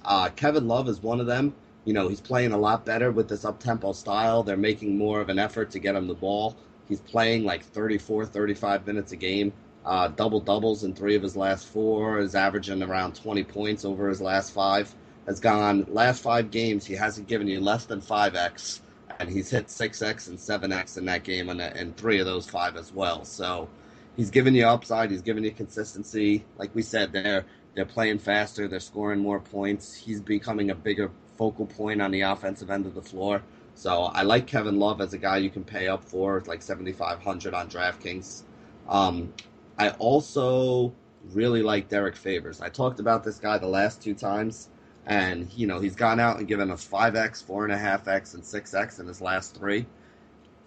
[0.04, 1.54] Uh, Kevin Love is one of them.
[1.84, 4.42] You know, he's playing a lot better with this up tempo style.
[4.42, 6.56] They're making more of an effort to get him the ball.
[6.88, 9.52] He's playing like 34, 35 minutes a game
[9.86, 14.08] uh, double doubles in three of his last four, is averaging around 20 points over
[14.08, 14.92] his last five.
[15.26, 18.80] Has gone last five games, he hasn't given you less than 5x,
[19.20, 22.76] and he's hit 6x and 7x in that game, and, and three of those five
[22.76, 23.24] as well.
[23.24, 23.68] So
[24.16, 26.44] he's giving you upside, he's giving you consistency.
[26.58, 27.44] Like we said, they're,
[27.74, 29.94] they're playing faster, they're scoring more points.
[29.94, 33.42] He's becoming a bigger focal point on the offensive end of the floor.
[33.76, 37.54] So I like Kevin Love as a guy you can pay up for, like 7,500
[37.54, 38.42] on DraftKings.
[38.88, 39.32] Um,
[39.78, 40.94] I also
[41.32, 42.60] really like Derrick Favors.
[42.60, 44.68] I talked about this guy the last two times,
[45.06, 48.08] and you know he's gone out and given us five x, four and a half
[48.08, 49.86] x, and six x in his last three.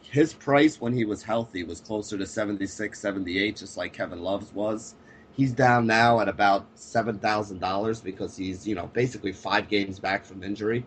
[0.02, 4.52] His price when he was healthy was closer to 76, 78, just like Kevin Love's
[4.54, 4.96] was.
[5.34, 10.00] He's down now at about seven thousand dollars because he's you know basically five games
[10.00, 10.86] back from injury.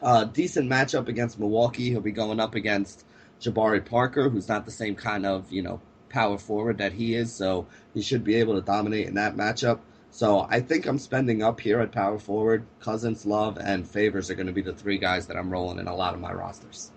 [0.00, 1.90] Uh, decent matchup against Milwaukee.
[1.90, 3.04] He'll be going up against
[3.40, 5.80] Jabari Parker, who's not the same kind of you know
[6.12, 9.80] power forward that he is, so he should be able to dominate in that matchup.
[10.10, 12.64] So I think I'm spending up here at power forward.
[12.80, 15.88] Cousins, Love, and Favors are going to be the three guys that I'm rolling in
[15.88, 16.90] a lot of my rosters.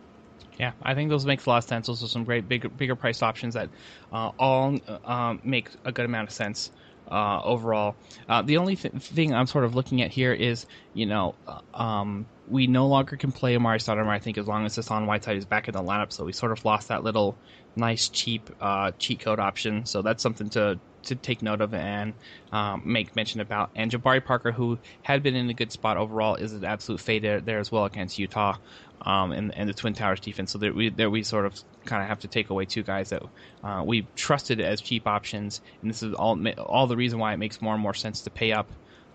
[0.60, 1.88] Yeah, I think those make a lot of sense.
[1.88, 3.70] Those are some great bigger bigger priced options that
[4.12, 6.72] uh, all uh, make a good amount of sense
[7.10, 7.96] uh, overall.
[8.28, 11.60] Uh, the only th- thing I'm sort of looking at here is, you know, uh,
[11.74, 15.38] um, we no longer can play Amar'e Stoudemire, I think, as long as Hassan Whiteside
[15.38, 16.12] is back in the lineup.
[16.12, 17.36] So we sort of lost that little
[17.76, 19.86] nice, cheap uh, cheat code option.
[19.86, 22.14] So that's something to to take note of and
[22.52, 23.70] um, make mention about.
[23.76, 27.24] And Jabari Parker, who had been in a good spot overall, is an absolute fade
[27.46, 28.58] there as well against Utah
[29.02, 30.52] um, and, and the Twin Towers defense.
[30.52, 33.10] So there we there we sort of kind of have to take away two guys
[33.10, 33.24] that
[33.64, 37.38] uh, we trusted as cheap options, and this is all all the reason why it
[37.38, 38.68] makes more and more sense to pay up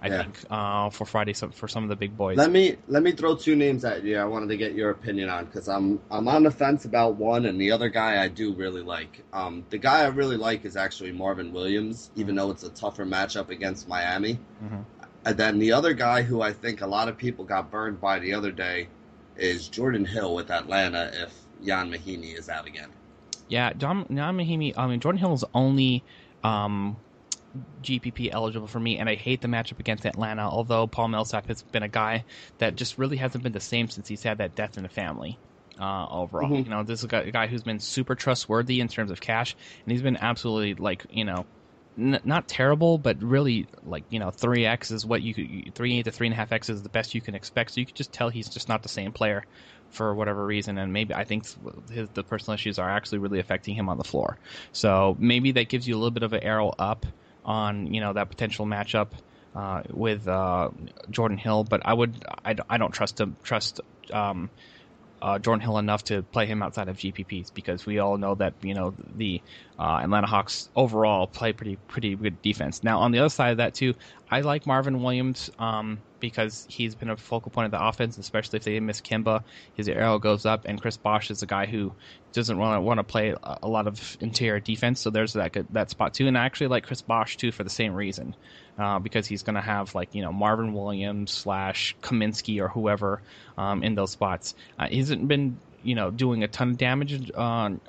[0.03, 0.23] I yeah.
[0.23, 2.39] think, uh, for Friday for some of the big boys.
[2.39, 4.17] Let me let me throw two names at you.
[4.17, 7.45] I wanted to get your opinion on because I'm I'm on the fence about one,
[7.45, 9.23] and the other guy I do really like.
[9.33, 12.37] Um, the guy I really like is actually Marvin Williams, even mm-hmm.
[12.47, 14.39] though it's a tougher matchup against Miami.
[14.65, 14.81] Mm-hmm.
[15.27, 18.21] And then the other guy who I think a lot of people got burned by
[18.21, 18.89] the other day
[19.37, 21.33] is Jordan Hill with Atlanta if
[21.65, 22.91] Jan Mahinmi is out again.
[23.49, 24.75] Yeah, John, Ian Mahinmi.
[24.77, 26.05] I mean, Jordan Hill is only
[26.45, 26.97] um,
[27.83, 30.43] GPP eligible for me, and I hate the matchup against Atlanta.
[30.43, 32.25] Although Paul Millsap has been a guy
[32.59, 35.39] that just really hasn't been the same since he's had that death in the family.
[35.81, 36.65] Uh, overall, mm-hmm.
[36.65, 39.93] you know, this is a guy who's been super trustworthy in terms of cash, and
[39.93, 41.47] he's been absolutely like you know
[41.99, 45.35] N- not terrible, but really like you know three x is what you
[45.75, 47.73] three to three and a half x is the best you can expect.
[47.73, 49.45] So you could just tell he's just not the same player
[49.91, 51.45] for whatever reason, and maybe I think
[51.91, 54.39] his, the personal issues are actually really affecting him on the floor.
[54.73, 57.07] So maybe that gives you a little bit of an arrow up
[57.45, 59.13] on you know that potential matchup
[59.55, 60.71] uh, with uh,
[61.11, 63.81] Jordan Hill, but I would I, I don't trust him trust
[64.13, 64.51] um,
[65.23, 68.55] uh, Jordan Hill enough to play him outside of GPPs because we all know that
[68.63, 69.43] you know the
[69.79, 72.83] uh, Atlanta Hawks overall play pretty pretty good defense.
[72.83, 73.95] Now on the other side of that too,
[74.31, 78.59] I like Marvin Williams um, because he's been a focal point of the offense, especially
[78.59, 79.43] if they miss Kemba,
[79.75, 81.95] His arrow goes up, and Chris Bosh is a guy who
[82.33, 85.01] doesn't want to want to play a lot of interior defense.
[85.01, 86.29] So there's that good, that spot too.
[86.29, 88.37] And I actually like Chris Bosh too for the same reason,
[88.81, 93.21] uh, because he's going to have like you know Marvin Williams slash Kaminsky or whoever
[93.59, 94.55] um, in those spots.
[94.79, 97.81] Uh, he hasn't been you know doing a ton of damage on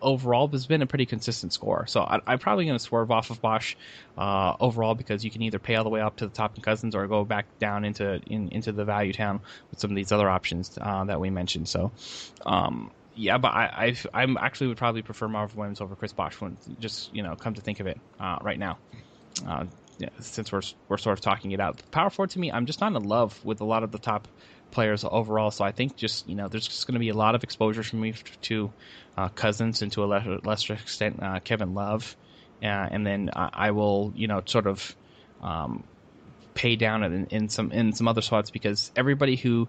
[0.00, 1.86] overall but has been a pretty consistent score.
[1.88, 3.76] So I, am probably going to swerve off of Bosh
[4.16, 6.62] uh, overall because you can either pay all the way up to the top in
[6.62, 9.40] Cousins or go back down into in, into the value town
[9.72, 11.68] with some of these other options uh, that we mentioned.
[11.68, 11.90] So.
[12.46, 16.40] Um, yeah, but I, I am actually would probably prefer Marvin Williams over Chris Bosh.
[16.40, 18.78] When just you know, come to think of it, uh, right now,
[19.44, 19.64] uh,
[19.98, 22.80] yeah, since we're we're sort of talking it out, power forward to me, I'm just
[22.80, 24.28] not in love with a lot of the top
[24.70, 25.50] players overall.
[25.50, 27.82] So I think just you know there's just going to be a lot of exposure
[27.82, 28.72] for me to
[29.16, 32.16] uh, Cousins and to a lesser, lesser extent uh, Kevin Love,
[32.62, 34.94] uh, and then I will you know sort of
[35.42, 35.84] um,
[36.54, 39.68] pay down in, in, some in some other spots because everybody who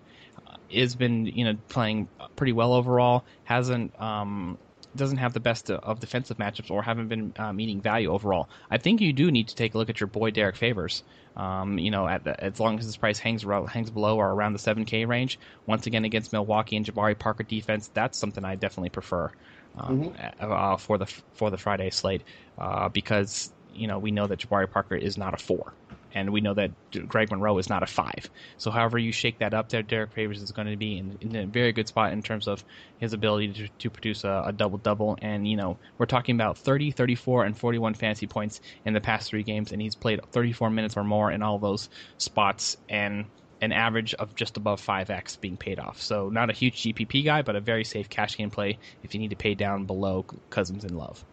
[0.73, 4.57] has been you know playing pretty well overall hasn't um,
[4.95, 8.49] doesn't have the best of defensive matchups or haven't been uh, meeting value overall.
[8.71, 11.03] I think you do need to take a look at your boy Derrick Favors.
[11.37, 14.53] Um, you know, at the, as long as his price hangs hangs below or around
[14.53, 18.89] the 7K range, once again against Milwaukee and Jabari Parker defense, that's something I definitely
[18.89, 19.31] prefer
[19.77, 20.51] um, mm-hmm.
[20.51, 22.23] uh, for the for the Friday slate
[22.57, 25.73] uh, because you know we know that Jabari Parker is not a four
[26.13, 26.71] and we know that
[27.07, 28.29] Greg Monroe is not a five.
[28.57, 31.35] So, however you shake that up, there, Derrick Favors is going to be in, in,
[31.35, 32.63] a very good spot in terms of
[32.97, 35.17] his ability to, to produce a, a double double.
[35.21, 39.29] And you know, we're talking about 30, 34, and 41 fantasy points in the past
[39.29, 43.25] three games, and he's played 34 minutes or more in all those spots, and
[43.61, 46.01] an average of just above 5x being paid off.
[46.01, 49.19] So, not a huge GPP guy, but a very safe cash game play if you
[49.19, 51.23] need to pay down below Cousins in love.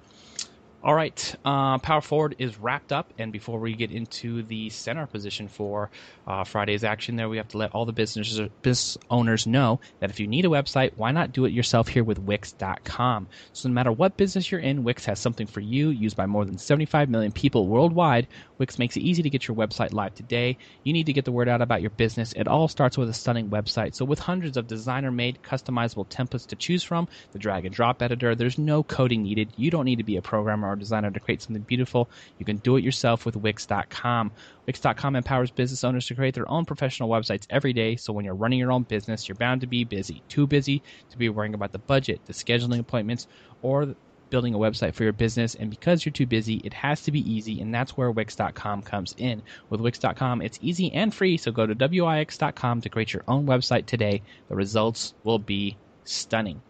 [0.86, 5.04] All right, uh, power forward is wrapped up, and before we get into the center
[5.08, 5.90] position for
[6.28, 10.10] uh, Friday's action, there we have to let all the business business owners know that
[10.10, 13.26] if you need a website, why not do it yourself here with Wix.com?
[13.52, 15.88] So no matter what business you're in, Wix has something for you.
[15.88, 19.56] Used by more than 75 million people worldwide, Wix makes it easy to get your
[19.56, 20.56] website live today.
[20.84, 22.32] You need to get the word out about your business.
[22.34, 23.96] It all starts with a stunning website.
[23.96, 28.36] So with hundreds of designer-made, customizable templates to choose from, the drag and drop editor,
[28.36, 29.52] there's no coding needed.
[29.56, 32.08] You don't need to be a programmer designer to create something beautiful.
[32.38, 34.32] You can do it yourself with Wix.com.
[34.66, 37.96] Wix.com empowers business owners to create their own professional websites every day.
[37.96, 40.22] So when you're running your own business, you're bound to be busy.
[40.28, 43.26] Too busy to be worrying about the budget, the scheduling appointments,
[43.62, 43.94] or
[44.30, 45.54] building a website for your business.
[45.54, 47.60] And because you're too busy, it has to be easy.
[47.60, 49.42] And that's where Wix.com comes in.
[49.70, 51.36] With Wix.com, it's easy and free.
[51.36, 54.22] So go to Wix.com to create your own website today.
[54.48, 56.60] The results will be stunning.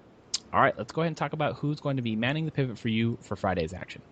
[0.53, 2.79] All right, let's go ahead and talk about who's going to be manning the pivot
[2.79, 4.03] for you for Friday's action.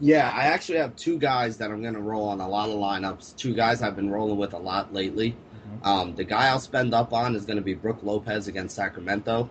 [0.00, 2.76] Yeah, I actually have two guys that I'm going to roll on a lot of
[2.76, 3.36] lineups.
[3.36, 5.32] Two guys I've been rolling with a lot lately.
[5.32, 5.86] Mm-hmm.
[5.86, 9.48] Um, the guy I'll spend up on is going to be Brook Lopez against Sacramento.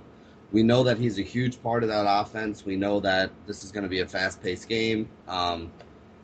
[0.52, 2.66] We know that he's a huge part of that offense.
[2.66, 5.08] We know that this is going to be a fast paced game.
[5.28, 5.72] Um,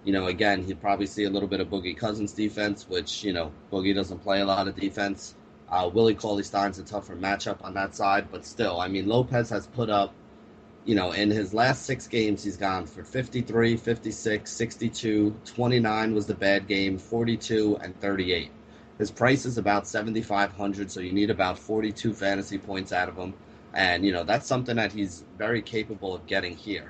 [0.03, 3.33] you know, again, he'd probably see a little bit of Boogie Cousins defense, which, you
[3.33, 5.35] know, Boogie doesn't play a lot of defense.
[5.75, 9.49] Uh, Willie Cauley Stein's a tougher matchup on that side, but still, I mean, Lopez
[9.49, 10.13] has put up,
[10.85, 16.27] you know, in his last six games, he's gone for 53, 56, 62, 29 was
[16.27, 18.51] the bad game, 42, and 38.
[18.97, 23.33] His price is about 7,500, so you need about 42 fantasy points out of him.
[23.73, 26.89] And, you know, that's something that he's very capable of getting here.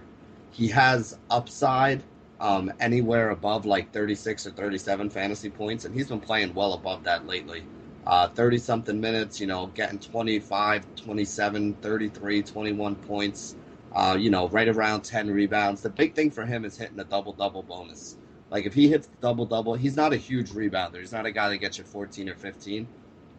[0.52, 2.04] He has upside
[2.40, 7.06] um, anywhere above like 36 or 37 fantasy points, and he's been playing well above
[7.06, 7.64] that lately.
[8.06, 13.56] 30 uh, something minutes, you know, getting 25, 27, 33, 21 points,
[13.94, 15.82] uh, you know, right around 10 rebounds.
[15.82, 18.18] The big thing for him is hitting a double double bonus.
[18.52, 21.00] Like if he hits the double double, he's not a huge rebounder.
[21.00, 22.88] He's not a guy that gets you 14 or 15.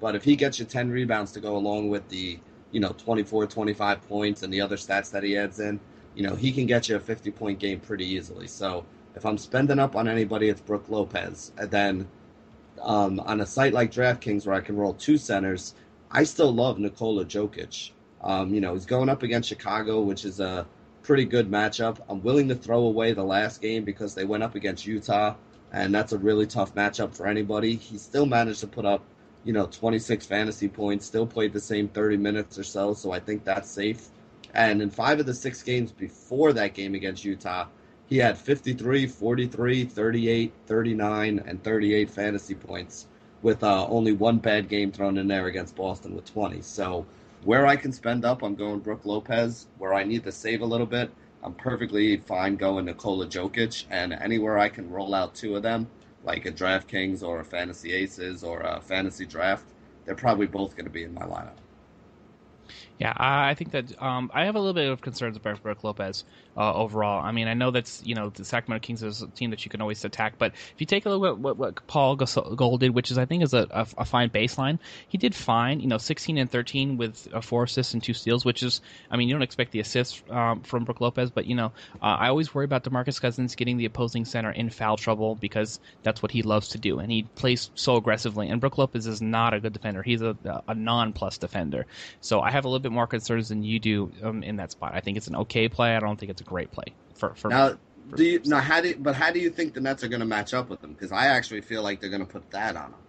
[0.00, 2.38] But if he gets you 10 rebounds to go along with the,
[2.72, 5.80] you know, 24, 25 points and the other stats that he adds in,
[6.14, 8.48] you know, he can get you a 50 point game pretty easily.
[8.48, 11.52] So if I'm spending up on anybody, it's Brook Lopez.
[11.56, 12.08] And then
[12.82, 15.74] um, on a site like DraftKings where I can roll two centers,
[16.10, 17.90] I still love Nikola Jokic.
[18.22, 20.66] Um, you know, he's going up against Chicago, which is a
[21.02, 21.98] pretty good matchup.
[22.08, 25.34] I'm willing to throw away the last game because they went up against Utah,
[25.72, 27.76] and that's a really tough matchup for anybody.
[27.76, 29.02] He still managed to put up,
[29.44, 33.20] you know, 26 fantasy points, still played the same 30 minutes or so, so I
[33.20, 34.08] think that's safe.
[34.54, 37.66] And in five of the six games before that game against Utah,
[38.08, 43.06] he had 53, 43, 38, 39, and 38 fantasy points
[43.42, 46.62] with uh, only one bad game thrown in there against Boston with 20.
[46.62, 47.04] So
[47.44, 49.66] where I can spend up, I'm going Brook Lopez.
[49.78, 51.10] Where I need to save a little bit,
[51.42, 53.84] I'm perfectly fine going Nikola Jokic.
[53.90, 55.88] And anywhere I can roll out two of them,
[56.24, 59.64] like a DraftKings or a Fantasy Aces or a Fantasy Draft,
[60.04, 61.58] they're probably both going to be in my lineup.
[62.98, 66.24] Yeah, I think that um, I have a little bit of concerns about Brook Lopez
[66.56, 67.22] uh, overall.
[67.22, 69.70] I mean, I know that's you know the Sacramento Kings is a team that you
[69.70, 72.94] can always attack, but if you take a look at what, what Paul Gasol did,
[72.94, 74.78] which is I think is a, a, a, fine baseline,
[75.08, 75.80] he did fine.
[75.80, 78.80] You know, 16 and 13 with uh, four assists and two steals, which is
[79.10, 82.16] I mean you don't expect the assists um, from Brook Lopez, but you know uh,
[82.18, 86.22] I always worry about Demarcus Cousins getting the opposing center in foul trouble because that's
[86.22, 88.48] what he loves to do, and he plays so aggressively.
[88.48, 90.34] And Brook Lopez is not a good defender; he's a,
[90.66, 91.84] a non-plus defender.
[92.22, 94.92] So I have a little bit more concerns than you do um, in that spot.
[94.94, 95.96] I think it's an okay play.
[95.96, 97.76] I don't think it's a great play for for now.
[98.10, 98.60] For, do you now?
[98.60, 100.68] How do you, but how do you think the Nets are going to match up
[100.68, 100.92] with them?
[100.92, 103.00] Because I actually feel like they're going to put that on them.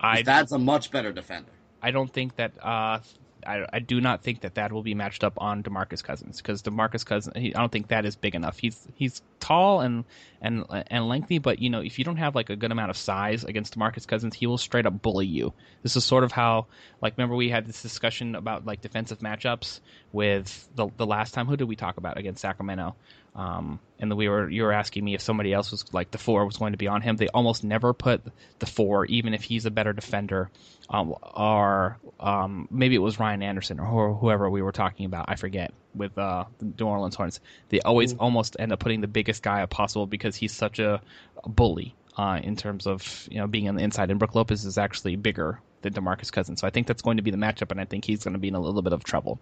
[0.00, 1.50] I, that's a much better defender.
[1.82, 3.00] I don't think that uh,
[3.46, 6.62] I, I do not think that that will be matched up on Demarcus Cousins because
[6.62, 8.58] Demarcus Cousins he, I don't think that is big enough.
[8.58, 10.04] He's he's tall and
[10.40, 12.96] and and lengthy, but you know if you don't have like a good amount of
[12.96, 15.52] size against Demarcus Cousins, he will straight up bully you.
[15.82, 16.66] This is sort of how
[17.00, 19.80] like remember we had this discussion about like defensive matchups
[20.12, 22.96] with the the last time who did we talk about against Sacramento?
[23.34, 26.44] Um, and we were you were asking me if somebody else was like the four
[26.44, 27.16] was going to be on him.
[27.16, 28.22] They almost never put
[28.58, 30.50] the four, even if he's a better defender.
[30.88, 35.26] Um, or um, maybe it was Ryan Anderson or whoever we were talking about.
[35.28, 37.40] I forget with uh, the New Orleans Hornets.
[37.68, 38.22] They always mm-hmm.
[38.22, 41.00] almost end up putting the biggest guy possible because he's such a,
[41.44, 44.10] a bully uh, in terms of you know being on the inside.
[44.10, 47.22] And Brook Lopez is actually bigger than Demarcus Cousins, so I think that's going to
[47.22, 49.04] be the matchup, and I think he's going to be in a little bit of
[49.04, 49.38] trouble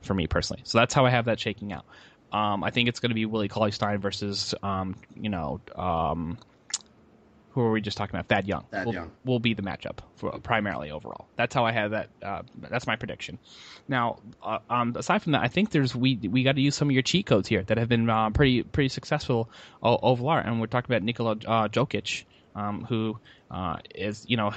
[0.00, 0.62] for me personally.
[0.64, 1.84] So that's how I have that shaking out.
[2.32, 6.38] Um, I think it's going to be Willie Cauley Stein versus, um, you know, um,
[7.50, 8.28] who are we just talking about?
[8.28, 8.64] Thad Young.
[8.70, 11.26] Thad will, Young will be the matchup for, primarily overall.
[11.36, 12.08] That's how I have that.
[12.22, 13.38] Uh, that's my prediction.
[13.86, 16.88] Now, uh, um, aside from that, I think there's we we got to use some
[16.88, 19.50] of your cheat codes here that have been uh, pretty pretty successful
[19.82, 20.38] overall.
[20.38, 22.24] And we're talking about Nikola uh, Jokic,
[22.54, 23.18] um, who
[23.50, 24.52] uh, is you know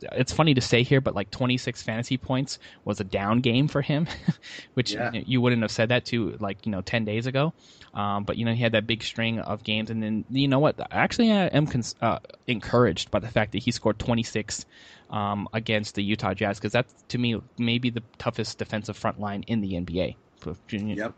[0.00, 3.82] it's funny to say here, but like 26 fantasy points was a down game for
[3.82, 4.06] him,
[4.74, 5.10] which yeah.
[5.12, 7.52] you wouldn't have said that to like you know 10 days ago.
[7.94, 10.58] Um, but you know he had that big string of games, and then you know
[10.58, 10.76] what?
[10.90, 14.66] Actually, I am cons- uh, encouraged by the fact that he scored 26
[15.10, 19.44] um, against the Utah Jazz because that's to me maybe the toughest defensive front line
[19.44, 20.16] in the NBA.
[20.98, 21.14] Yep.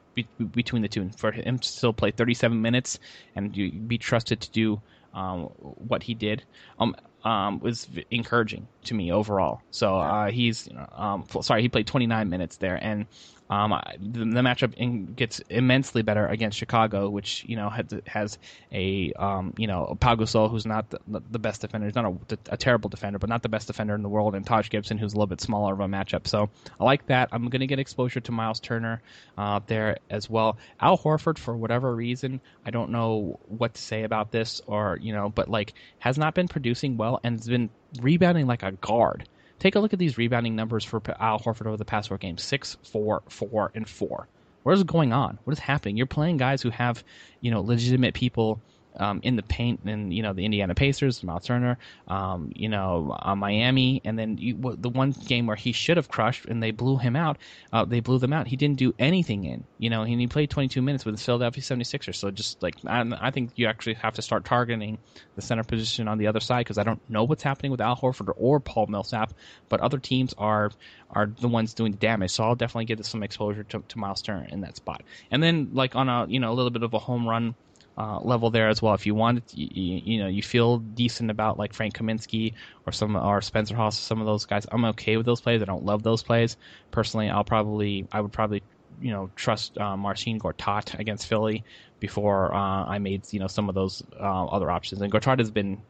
[0.52, 2.98] between the two, for him to still play 37 minutes
[3.34, 4.80] and be trusted to do
[5.12, 6.44] um, what he did.
[6.78, 6.94] Um,
[7.24, 9.62] um, was encouraging to me overall.
[9.70, 13.06] So uh, he's, um, sorry, he played 29 minutes there, and
[13.50, 18.38] um, the, the, matchup in, gets immensely better against Chicago, which you know has, has
[18.72, 21.86] a um, you know Pau Gasol, who's not the, the, best defender.
[21.86, 24.44] He's not a, a, terrible defender, but not the best defender in the world, and
[24.44, 26.26] Taj Gibson, who's a little bit smaller of a matchup.
[26.26, 27.30] So I like that.
[27.32, 29.00] I'm going to get exposure to Miles Turner
[29.38, 30.58] uh, there as well.
[30.78, 35.14] Al Horford, for whatever reason, I don't know what to say about this, or you
[35.14, 37.70] know, but like has not been producing well and has been
[38.00, 39.28] rebounding like a guard.
[39.58, 42.42] Take a look at these rebounding numbers for Al Horford over the past four games:
[42.42, 44.28] six, four, four, and four.
[44.62, 45.38] What is going on?
[45.44, 45.96] What is happening?
[45.96, 47.02] You're playing guys who have,
[47.40, 48.60] you know, legitimate people
[48.98, 51.78] um, in the paint and you know the Indiana Pacers, Miles Turner,
[52.08, 56.08] um, you know uh, Miami, and then you, the one game where he should have
[56.08, 57.38] crushed and they blew him out,
[57.72, 58.46] uh, they blew them out.
[58.46, 61.62] He didn't do anything in, you know, and he played 22 minutes with the Philadelphia
[61.62, 62.16] 76ers.
[62.16, 64.98] So just like I, I think you actually have to start targeting
[65.36, 67.96] the center position on the other side because I don't know what's happening with Al
[67.96, 69.32] Horford or Paul Millsap,
[69.68, 70.70] but other teams are
[71.10, 72.32] are the ones doing the damage.
[72.32, 75.02] So I'll definitely get some exposure to, to Miles Turner in that spot.
[75.30, 77.54] And then like on a you know a little bit of a home run
[77.98, 78.94] uh, level there as well.
[78.94, 79.68] If you want, you,
[80.04, 82.54] you, know, you feel decent about like Frank Kaminsky
[82.86, 84.66] or some or Spencer Hawes, some of those guys.
[84.70, 85.60] I'm okay with those plays.
[85.62, 86.56] I don't love those plays
[86.92, 87.28] personally.
[87.28, 88.62] I'll probably, I would probably,
[89.00, 91.64] you know, trust uh, Marcin Gortat against Philly
[92.00, 95.02] before uh, I made you know some of those uh, other options.
[95.02, 95.82] And Gortat has been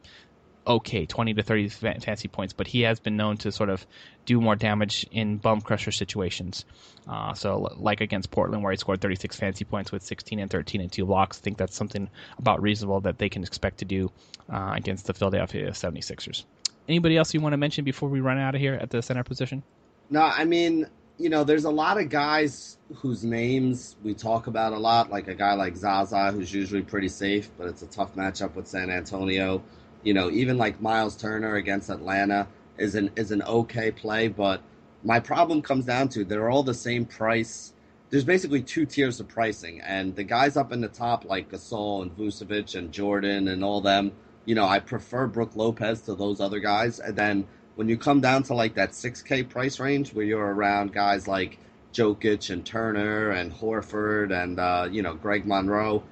[0.67, 3.85] okay, 20 to 30 fancy points, but he has been known to sort of
[4.25, 6.65] do more damage in bum crusher situations.
[7.07, 10.81] Uh, so, like against Portland, where he scored 36 fancy points with 16 and 13
[10.81, 14.11] and two blocks, I think that's something about reasonable that they can expect to do
[14.51, 16.45] uh, against the Philadelphia 76ers.
[16.87, 19.23] Anybody else you want to mention before we run out of here at the center
[19.23, 19.63] position?
[20.09, 20.87] No, I mean,
[21.19, 25.27] you know, there's a lot of guys whose names we talk about a lot, like
[25.27, 28.89] a guy like Zaza, who's usually pretty safe, but it's a tough matchup with San
[28.89, 29.61] Antonio.
[30.03, 32.47] You know, even like Miles Turner against Atlanta
[32.77, 34.61] is an is an okay play, but
[35.03, 37.73] my problem comes down to they're all the same price.
[38.09, 42.01] There's basically two tiers of pricing, and the guys up in the top like Gasol
[42.01, 44.11] and Vucevic and Jordan and all them.
[44.45, 48.19] You know, I prefer Brook Lopez to those other guys, and then when you come
[48.19, 51.59] down to like that 6K price range where you're around guys like
[51.93, 56.03] Jokic and Turner and Horford and uh, you know Greg Monroe,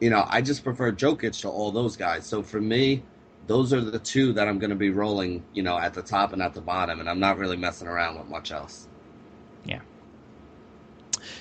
[0.00, 2.26] you know I just prefer Jokic to all those guys.
[2.26, 3.02] So for me,
[3.46, 6.32] those are the two that I'm going to be rolling, you know, at the top
[6.32, 8.88] and at the bottom, and I'm not really messing around with much else.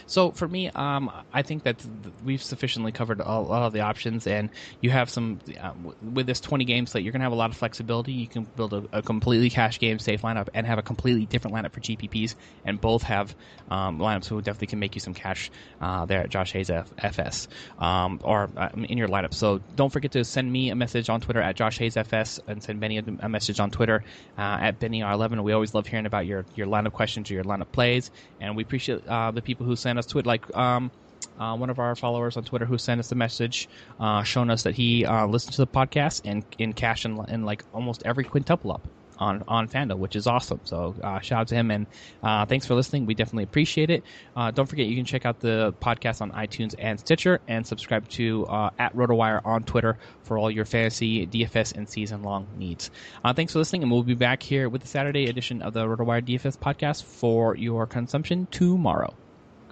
[0.05, 1.83] So for me, um, I think that
[2.23, 4.49] we've sufficiently covered a lot of the options, and
[4.81, 5.71] you have some uh,
[6.01, 7.03] with this 20 game slate.
[7.03, 8.13] You're going to have a lot of flexibility.
[8.13, 11.55] You can build a, a, completely cash game safe lineup and have a completely different
[11.55, 13.35] lineup for GPPs, and both have
[13.69, 17.47] um, lineups who definitely can make you some cash uh, there at Josh Hayes FS
[17.79, 19.33] um, or uh, in your lineup.
[19.33, 22.61] So don't forget to send me a message on Twitter at Josh Hayes FS and
[22.61, 24.03] send Benny a, message on Twitter
[24.37, 25.43] uh, at BennyR11.
[25.43, 28.63] We always love hearing about your your lineup questions or your lineup plays, and we
[28.63, 30.91] appreciate uh, the people who send us tweet like um,
[31.39, 33.67] uh, one of our followers on Twitter who sent us a message
[33.99, 37.63] uh, showing us that he uh, listened to the podcast and in cash and, like
[37.73, 40.59] almost every quintuple up on on FanDuel, which is awesome.
[40.63, 41.87] So uh, shout out to him and
[42.23, 43.05] uh, thanks for listening.
[43.05, 44.03] We definitely appreciate it.
[44.35, 48.07] Uh, don't forget you can check out the podcast on iTunes and Stitcher and subscribe
[48.09, 52.89] to uh, at RotoWire on Twitter for all your fantasy DFS and season long needs.
[53.23, 55.85] Uh, thanks for listening, and we'll be back here with the Saturday edition of the
[55.85, 59.13] RotoWire DFS podcast for your consumption tomorrow.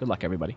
[0.00, 0.56] Good luck, everybody.